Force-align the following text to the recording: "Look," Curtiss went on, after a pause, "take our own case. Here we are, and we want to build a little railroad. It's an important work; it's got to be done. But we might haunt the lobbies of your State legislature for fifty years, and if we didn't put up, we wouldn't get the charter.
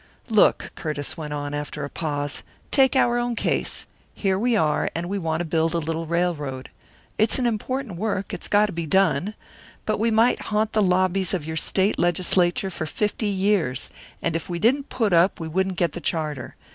"Look," 0.29 0.71
Curtiss 0.73 1.15
went 1.15 1.31
on, 1.31 1.53
after 1.53 1.85
a 1.85 1.89
pause, 1.91 2.41
"take 2.71 2.95
our 2.95 3.19
own 3.19 3.35
case. 3.35 3.85
Here 4.15 4.39
we 4.39 4.55
are, 4.55 4.89
and 4.95 5.07
we 5.07 5.19
want 5.19 5.41
to 5.41 5.45
build 5.45 5.75
a 5.75 5.77
little 5.77 6.07
railroad. 6.07 6.71
It's 7.19 7.37
an 7.37 7.45
important 7.45 7.97
work; 7.97 8.33
it's 8.33 8.47
got 8.47 8.65
to 8.65 8.71
be 8.71 8.87
done. 8.87 9.35
But 9.85 9.99
we 9.99 10.09
might 10.09 10.41
haunt 10.49 10.73
the 10.73 10.81
lobbies 10.81 11.35
of 11.35 11.45
your 11.45 11.55
State 11.55 11.99
legislature 11.99 12.71
for 12.71 12.87
fifty 12.87 13.27
years, 13.27 13.91
and 14.23 14.35
if 14.35 14.49
we 14.49 14.57
didn't 14.57 14.89
put 14.89 15.13
up, 15.13 15.39
we 15.39 15.47
wouldn't 15.47 15.77
get 15.77 15.91
the 15.91 16.01
charter. 16.01 16.55